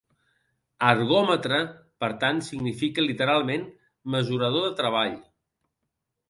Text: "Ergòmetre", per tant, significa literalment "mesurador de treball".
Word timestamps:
"Ergòmetre", 0.91 1.59
per 2.03 2.09
tant, 2.23 2.39
significa 2.47 3.05
literalment 3.05 3.67
"mesurador 4.15 4.67
de 4.69 4.73
treball". 4.81 5.15